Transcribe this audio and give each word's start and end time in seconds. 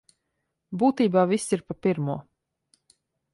Būtībā 0.83 1.25
viss 1.33 1.53
ir 1.59 1.63
pa 1.67 1.77
pirmo. 1.87 2.17